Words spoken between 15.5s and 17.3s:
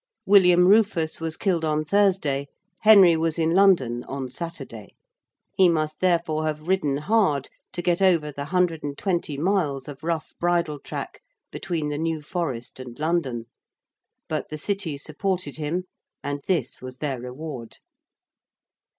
him and this was their